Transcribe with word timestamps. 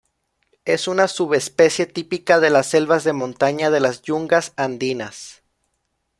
Es 0.65 0.87
una 0.87 1.07
subespecie 1.07 1.85
típica 1.85 2.39
de 2.39 2.49
las 2.49 2.65
selvas 2.71 3.03
de 3.03 3.13
montaña 3.13 3.69
de 3.69 3.81
las 3.81 4.01
yungas 4.01 4.51
andinas. 4.55 5.43